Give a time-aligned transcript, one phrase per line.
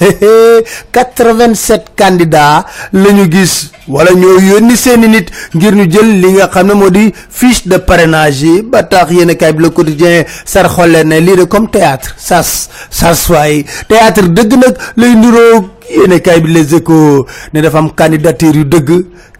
[0.92, 6.48] 87 candidats la ñu gis wala ñoo yónni seeni nit ngir ñu jël li nga
[6.48, 11.36] xam ne fiche de parrainage ba tax yéen bi le quotidien sar xolle ne lii
[11.36, 16.74] de comme théâtre sas sas waay théâtre dëgg nag lay niroo yéen kay bi les
[16.74, 18.90] échos ne dafa am candidature yu dëgg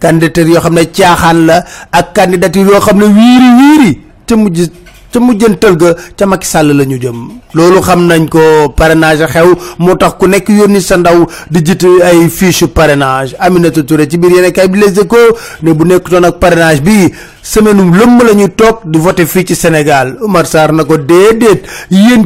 [0.01, 4.68] candidature yoo xam ne caaxaan la ak candidature yoo xam ne wiiri wiiri te mujj
[5.12, 7.18] ca mujjantal ga ca Macky Sall la ñu jëm.
[7.55, 11.88] Loolu xam nañ ko parrainage xew moo tax ku nekk yónni sa ndaw di jiite
[12.02, 13.34] ay fiche parrainage.
[13.38, 17.12] Aminata Touré ci biir yéen kay bi les échos ne bu nekkutoon ak parrainage bi
[17.51, 20.16] semaine lëmm la ñuy toog di voter fii ci Sénégal.
[20.23, 21.62] Oumar Sarr na ko déedéet.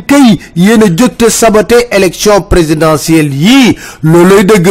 [0.07, 4.67] Kay yéen a jóg saboté élection présidentielle yii looloy dëgg.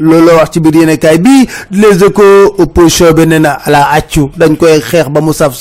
[0.00, 1.48] Looloo wax ci bi.
[1.70, 3.14] Les échos opposition
[3.64, 4.30] ala accu.
[4.36, 5.54] Dañ koy ba mu saf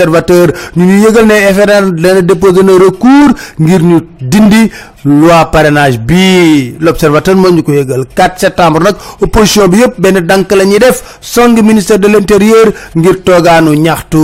[0.00, 4.70] l'observateur ñu ñu yëgal ne FRN dana déposé recours ngir ñu dindi
[5.04, 8.04] loi parrainage bi l'observateur moo ñu ko yëgal.
[8.14, 13.22] 4 septembre nag opposition bi benn dank la ñuy def song ministère de l'intérieur ngir
[13.22, 14.18] toogaanu ñaxtu.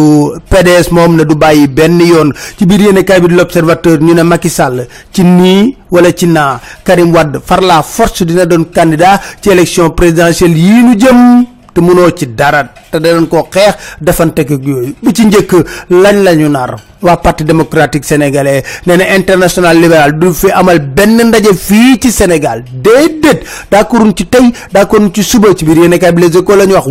[0.51, 2.33] PDS moom ne du bàyyi benn yoon.
[2.59, 6.61] Ci biir yéen kaay bi l'observateur ñu ne Macky Sall ci nii wala ci naa
[6.85, 11.45] Karim Wade par la force dina doon candidat ci élection présidentielle yii ñu jëm.
[11.77, 14.95] Te mënoo ci dara te danañ koo xeex defante ak yooyu.
[15.03, 15.53] Bu ci njëkk
[15.91, 20.79] lañ la ñu nar waa parti démocratique sénégalais nee na international libéral du fi amal
[20.81, 22.65] benn ndaje fii ci Sénégal.
[22.73, 26.75] Déedéet d'accorduñ ci tey d'accorduñ ci suba ci biir yéen kay bi les écoles la
[26.75, 26.87] wax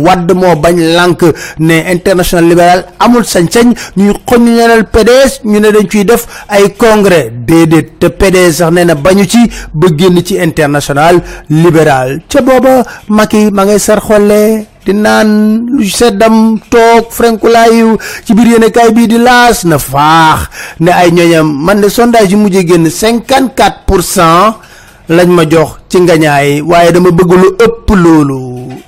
[0.62, 0.76] bañ
[1.58, 6.74] ne international libéral amul sañ-sañ ñuy xoñ ñeneel PDS ñu ne dañ ciy def ay
[6.76, 7.30] congrès.
[7.98, 12.20] Te PDS sax nee bañu ci ba génn ci international libéral.
[12.28, 14.00] Ca booba Macky ma ngay sar
[14.86, 20.46] di naan lu seddam toog frenkulaayu ci biir yéene kaay bii di laas na faax.
[20.80, 24.54] Ne ay ñoñam man de sondage yi mujjee génn cinquante quatre pour cent
[25.08, 28.38] lañ ma jox ci ngañaay waaye dama bëgg lu ëpp loolu.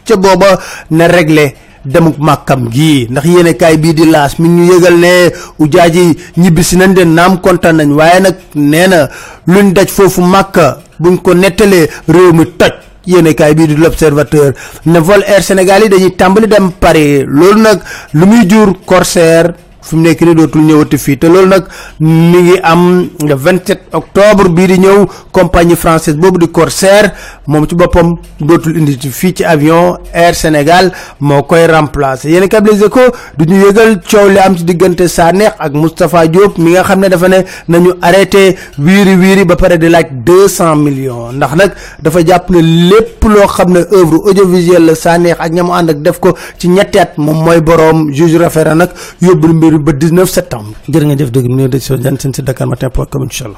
[0.07, 0.61] Ca booba
[0.91, 1.55] na réglé
[1.85, 3.09] demuk màkkam gi.
[3.11, 5.13] Ndax yéene kaay bii di laas mi ñu yëgal ne
[5.59, 7.91] ujaaji ñibbisi nañ de naam kontaan nañ.
[7.99, 9.09] Waaye nag nee na
[9.49, 12.73] luñ daj foofu màkka buñ ko nettalee réew mi toj
[13.09, 14.53] yéene kaay bii di l'observateur
[14.87, 17.25] ne vol air Sénégal yi dañuy tàmbali dem Paris.
[17.27, 17.79] Loolu nag
[18.13, 19.55] lu muy jur Corsair
[19.89, 21.65] fi mu nekk ni dootul ñëwati fii te loolu nag
[22.01, 27.13] mi ngi am le 27 octobre bii di ñëw compagnie française boobu di Corsair
[27.47, 32.31] moom ci boppam dootul indi fii ci avion Air Sénégal moo koy remplacer.
[32.31, 36.27] Yéen kay Les Échos du ñu yëgal coow li am ci diggante Sanex ak Moustapha
[36.27, 37.39] Diop mi nga xam ne dafa ne
[37.69, 41.33] nañu arrêté wiiri wiiri ba pare di laaj deux cent millions.
[41.33, 41.73] Ndax nag
[42.03, 46.03] dafa jàpp ne lépp loo xam ne œuvre audiovisuelle la Sanex ak ñamu ànd ak
[46.03, 48.91] def ko ci ñetti at moom mooy boroom juge référent nag
[49.23, 50.75] yóbbul mbir ba 19 septembre.
[50.93, 53.45] jërë ngeen jëf dëgg mu ne décision jan seen si Dakar Matin point com incha
[53.47, 53.57] allah.